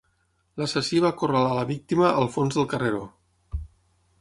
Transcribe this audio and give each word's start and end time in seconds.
L'assassí 0.61 1.01
va 1.03 1.11
acorralar 1.15 1.51
la 1.59 1.67
víctima 1.73 2.09
al 2.23 2.31
fons 2.37 2.59
del 2.61 2.67
carreró. 2.73 3.03